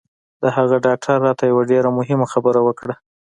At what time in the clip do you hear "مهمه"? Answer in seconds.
1.97-2.25